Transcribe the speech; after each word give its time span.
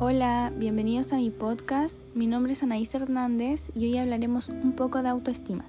Hola, 0.00 0.52
bienvenidos 0.56 1.12
a 1.12 1.16
mi 1.16 1.30
podcast. 1.30 2.00
Mi 2.14 2.28
nombre 2.28 2.52
es 2.52 2.62
Anaís 2.62 2.94
Hernández 2.94 3.72
y 3.74 3.86
hoy 3.86 3.98
hablaremos 3.98 4.48
un 4.48 4.70
poco 4.70 5.02
de 5.02 5.08
autoestima. 5.08 5.64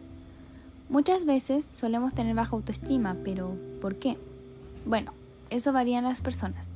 Muchas 0.88 1.25
veces 1.25 1.65
solemos 1.65 2.13
tener 2.13 2.36
baja 2.36 2.55
autoestima, 2.55 3.18
pero 3.25 3.57
¿por 3.81 3.95
qué? 3.95 4.20
Bueno, 4.86 5.13
eso 5.50 5.73
varía 5.73 5.97
en 5.97 6.04
las 6.04 6.21
personas. 6.21 6.70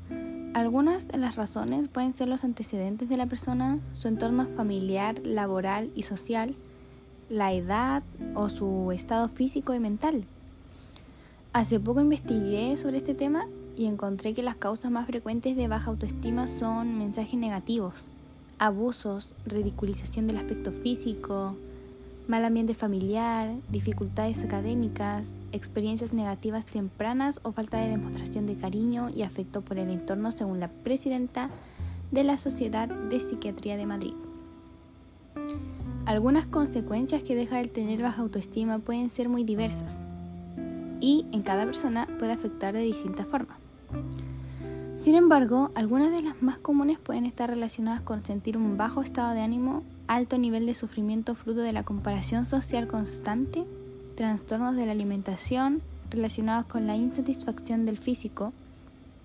Algunas 0.56 1.08
de 1.08 1.20
las 1.20 1.36
razones 1.36 1.90
pueden 1.90 2.12
ser 2.12 2.28
los 2.28 2.44
antecedentes 2.44 3.08
de 3.08 3.18
la 3.18 3.28
persona, 3.28 3.78
su 3.94 4.08
entorno 4.08 4.48
familiar, 4.48 5.20
laboral 5.24 5.92
y 5.94 6.04
social, 6.04 6.56
la 7.30 7.54
edad 7.54 8.02
o 8.34 8.50
su 8.50 8.92
estado 8.92 9.30
físico 9.30 9.76
y 9.76 9.80
mental. 9.80 10.26
Hace 11.54 11.80
poco 11.80 12.02
investigué 12.02 12.78
sobre 12.78 12.98
este 12.98 13.14
tema 13.14 13.46
y 13.78 13.86
encontré 13.86 14.34
que 14.34 14.44
las 14.44 14.56
causas 14.56 14.92
más 14.92 15.08
frecuentes 15.08 15.56
de 15.56 15.68
baja 15.68 15.90
autoestima 15.90 16.48
son 16.48 16.98
mensajes 16.98 17.40
negativos, 17.40 18.04
abusos, 18.60 19.34
ridiculización 19.46 20.28
del 20.28 20.38
aspecto 20.38 20.72
físico, 20.72 21.56
mal 22.28 22.46
ambiente 22.46 22.74
familiar, 22.74 23.54
dificultades 23.70 24.44
académicas, 24.44 25.34
experiencias 25.52 26.14
negativas 26.14 26.66
tempranas 26.66 27.40
o 27.44 27.52
falta 27.52 27.78
de 27.78 27.90
demostración 27.90 28.46
de 28.46 28.56
cariño 28.56 29.10
y 29.10 29.24
afecto 29.24 29.62
por 29.62 29.78
el 29.78 29.90
entorno 29.90 30.32
según 30.32 30.60
la 30.60 30.70
presidenta 30.70 31.50
de 32.12 32.24
la 32.24 32.38
Sociedad 32.38 32.88
de 32.88 33.20
Psiquiatría 33.20 33.76
de 33.76 33.86
Madrid. 33.86 34.14
Algunas 36.06 36.46
consecuencias 36.46 37.24
que 37.24 37.36
deja 37.36 37.60
el 37.60 37.72
tener 37.72 38.02
baja 38.02 38.22
autoestima 38.22 38.80
pueden 38.80 39.10
ser 39.10 39.30
muy 39.30 39.44
diversas 39.44 40.10
y 41.00 41.26
en 41.32 41.42
cada 41.42 41.66
persona 41.66 42.08
puede 42.20 42.32
afectar 42.32 42.74
de 42.74 42.82
distinta 42.82 43.26
forma. 43.26 43.58
Sin 44.96 45.16
embargo, 45.16 45.72
algunas 45.76 46.12
de 46.12 46.22
las 46.22 46.42
más 46.42 46.60
comunes 46.60 46.98
pueden 47.00 47.26
estar 47.26 47.50
relacionadas 47.50 48.02
con 48.02 48.24
sentir 48.24 48.56
un 48.56 48.78
bajo 48.78 49.02
estado 49.02 49.34
de 49.34 49.42
ánimo, 49.42 49.84
alto 50.08 50.38
nivel 50.38 50.66
de 50.66 50.76
sufrimiento 50.76 51.36
fruto 51.36 51.62
de 51.62 51.74
la 51.74 51.84
comparación 51.84 52.46
social 52.46 52.88
constante, 52.88 53.66
trastornos 54.16 54.76
de 54.76 54.86
la 54.86 54.92
alimentación 54.92 55.82
relacionados 56.10 56.68
con 56.68 56.88
la 56.88 56.96
insatisfacción 56.96 57.86
del 57.86 57.98
físico, 57.98 58.54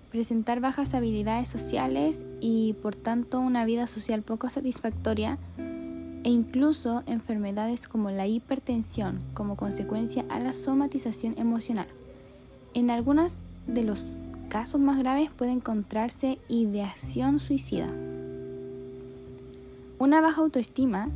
presentar 0.09 0.59
bajas 0.59 0.95
habilidades 0.95 1.47
sociales 1.47 2.25
y 2.41 2.73
por 2.81 2.95
tanto 2.95 3.39
una 3.39 3.63
vida 3.63 3.87
social 3.87 4.23
poco 4.23 4.49
satisfactoria 4.49 5.37
e 5.57 6.29
incluso 6.29 7.03
enfermedades 7.05 7.87
como 7.87 8.09
la 8.09 8.27
hipertensión 8.27 9.21
como 9.33 9.55
consecuencia 9.55 10.25
a 10.29 10.39
la 10.39 10.53
somatización 10.53 11.35
emocional. 11.37 11.87
En 12.73 12.89
algunos 12.89 13.37
de 13.67 13.83
los 13.83 14.03
casos 14.49 14.81
más 14.81 14.97
graves 14.97 15.29
puede 15.29 15.51
encontrarse 15.51 16.39
ideación 16.49 17.39
suicida. 17.39 17.87
Una 19.99 20.21
baja 20.21 20.41
autoestima 20.41 21.09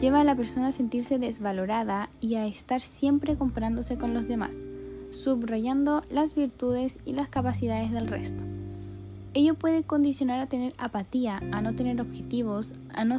lleva 0.00 0.20
a 0.20 0.24
la 0.24 0.36
persona 0.36 0.68
a 0.68 0.72
sentirse 0.72 1.18
desvalorada 1.18 2.08
y 2.20 2.36
a 2.36 2.46
estar 2.46 2.80
siempre 2.80 3.36
comparándose 3.36 3.96
con 3.96 4.14
los 4.14 4.28
demás, 4.28 4.56
subrayando 5.10 6.02
las 6.10 6.34
virtudes 6.34 6.98
y 7.04 7.12
las 7.12 7.28
capacidades 7.28 7.90
del 7.90 8.06
resto. 8.06 8.44
Ello 9.34 9.54
puede 9.54 9.82
condicionar 9.82 10.40
a 10.40 10.46
tener 10.46 10.74
apatía, 10.78 11.40
a 11.52 11.60
no 11.60 11.74
tener 11.74 12.00
objetivos, 12.00 12.70
a 12.92 13.04
no 13.04 13.16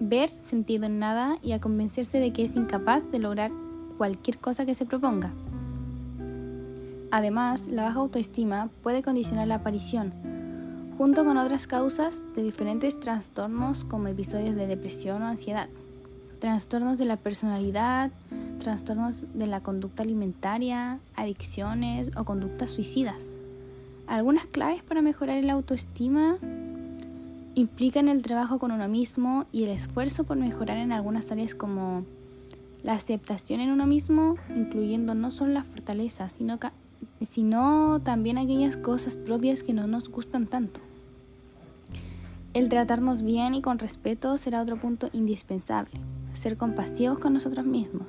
ver 0.00 0.30
sentido 0.44 0.86
en 0.86 0.98
nada 0.98 1.36
y 1.42 1.52
a 1.52 1.60
convencerse 1.60 2.20
de 2.20 2.32
que 2.32 2.44
es 2.44 2.56
incapaz 2.56 3.10
de 3.10 3.18
lograr 3.18 3.50
cualquier 3.96 4.38
cosa 4.38 4.64
que 4.64 4.74
se 4.74 4.86
proponga. 4.86 5.32
Además, 7.10 7.68
la 7.68 7.84
baja 7.84 8.00
autoestima 8.00 8.68
puede 8.82 9.02
condicionar 9.02 9.48
la 9.48 9.56
aparición, 9.56 10.12
junto 10.98 11.24
con 11.24 11.38
otras 11.38 11.66
causas, 11.66 12.22
de 12.36 12.42
diferentes 12.42 13.00
trastornos 13.00 13.84
como 13.84 14.08
episodios 14.08 14.54
de 14.56 14.66
depresión 14.66 15.22
o 15.22 15.26
ansiedad, 15.26 15.68
trastornos 16.38 16.98
de 16.98 17.06
la 17.06 17.16
personalidad, 17.16 18.10
trastornos 18.58 19.24
de 19.32 19.46
la 19.46 19.62
conducta 19.62 20.02
alimentaria, 20.02 20.98
adicciones 21.16 22.10
o 22.16 22.24
conductas 22.24 22.70
suicidas. 22.70 23.30
Algunas 24.06 24.46
claves 24.46 24.82
para 24.82 25.02
mejorar 25.02 25.42
la 25.44 25.54
autoestima 25.54 26.38
implican 27.54 28.08
el 28.08 28.22
trabajo 28.22 28.58
con 28.58 28.70
uno 28.70 28.86
mismo 28.86 29.46
y 29.50 29.64
el 29.64 29.70
esfuerzo 29.70 30.24
por 30.24 30.36
mejorar 30.36 30.76
en 30.76 30.92
algunas 30.92 31.32
áreas 31.32 31.54
como 31.54 32.04
la 32.82 32.92
aceptación 32.92 33.60
en 33.60 33.70
uno 33.70 33.86
mismo, 33.86 34.36
incluyendo 34.54 35.14
no 35.14 35.30
solo 35.30 35.52
las 35.52 35.66
fortalezas, 35.66 36.32
sino 36.32 36.58
sino 37.24 38.00
también 38.02 38.38
aquellas 38.38 38.76
cosas 38.76 39.16
propias 39.16 39.62
que 39.62 39.72
no 39.72 39.86
nos 39.86 40.08
gustan 40.08 40.46
tanto. 40.46 40.80
El 42.54 42.68
tratarnos 42.68 43.22
bien 43.22 43.54
y 43.54 43.62
con 43.62 43.78
respeto 43.78 44.36
será 44.36 44.62
otro 44.62 44.80
punto 44.80 45.10
indispensable. 45.12 46.00
Ser 46.32 46.56
compasivos 46.56 47.18
con 47.18 47.34
nosotros 47.34 47.66
mismos. 47.66 48.08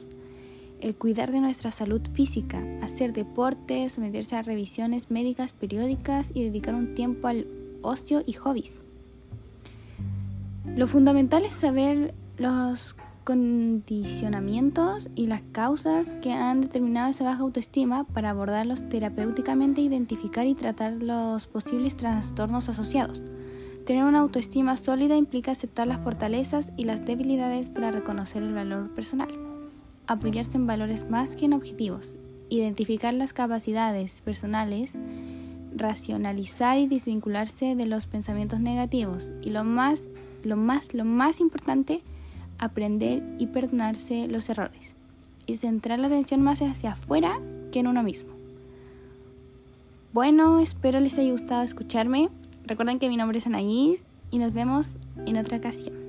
El 0.80 0.96
cuidar 0.96 1.32
de 1.32 1.42
nuestra 1.42 1.72
salud 1.72 2.02
física, 2.14 2.64
hacer 2.82 3.12
deportes, 3.12 3.94
someterse 3.94 4.38
a 4.38 4.42
revisiones 4.42 5.12
médicas 5.12 5.52
periódicas 5.52 6.32
y 6.34 6.44
dedicar 6.44 6.74
un 6.74 6.96
tiempo 6.96 7.28
al 7.28 7.48
ocio 7.82 8.24
y 8.26 8.34
hobbies. 8.34 8.76
Lo 10.76 10.88
fundamental 10.88 11.44
es 11.44 11.54
saber 11.54 12.14
los 12.38 12.96
condicionamientos 13.30 15.12
y 15.14 15.28
las 15.28 15.44
causas 15.52 16.16
que 16.20 16.34
han 16.34 16.62
determinado 16.62 17.12
esa 17.12 17.26
baja 17.26 17.42
autoestima 17.42 18.04
para 18.06 18.32
abordarlos 18.32 18.90
terapéuticamente, 18.90 19.82
identificar 19.82 20.48
y 20.48 20.56
tratar 20.56 20.94
los 20.94 21.46
posibles 21.46 21.96
trastornos 21.96 22.70
asociados. 22.70 23.22
Tener 23.86 24.04
una 24.04 24.22
autoestima 24.22 24.76
sólida 24.78 25.16
implica 25.16 25.52
aceptar 25.52 25.86
las 25.86 26.02
fortalezas 26.02 26.74
y 26.76 26.86
las 26.86 27.06
debilidades 27.06 27.70
para 27.70 27.92
reconocer 27.92 28.42
el 28.42 28.56
valor 28.56 28.96
personal, 28.96 29.30
apoyarse 30.08 30.58
en 30.58 30.66
valores 30.66 31.08
más 31.08 31.36
que 31.36 31.46
en 31.46 31.54
objetivos, 31.54 32.16
identificar 32.50 33.14
las 33.14 33.34
capacidades 33.34 34.24
personales, 34.24 34.98
racionalizar 35.76 36.80
y 36.80 36.88
desvincularse 36.88 37.76
de 37.76 37.86
los 37.86 38.08
pensamientos 38.08 38.60
negativos 38.60 39.32
y 39.44 39.52
lo 39.52 39.64
más, 39.64 40.10
lo 40.42 40.58
más, 40.58 40.96
lo 40.96 41.06
más 41.06 41.40
importante, 41.42 42.02
aprender 42.60 43.24
y 43.40 43.48
perdonarse 43.48 44.28
los 44.28 44.50
errores 44.50 44.96
y 45.46 45.58
centrar 45.58 46.00
la 46.00 46.08
atención 46.08 46.42
más 46.42 46.62
hacia 46.62 46.92
afuera 46.92 47.40
que 47.72 47.80
en 47.80 47.88
uno 47.88 48.04
mismo. 48.04 48.32
Bueno, 50.14 50.60
espero 50.60 51.00
les 51.00 51.18
haya 51.18 51.32
gustado 51.32 51.64
escucharme. 51.64 52.30
Recuerden 52.66 53.00
que 53.00 53.10
mi 53.10 53.18
nombre 53.18 53.38
es 53.38 53.48
Anaís 53.48 54.06
y 54.32 54.38
nos 54.38 54.54
vemos 54.54 54.98
en 55.26 55.38
otra 55.38 55.58
ocasión. 55.58 56.09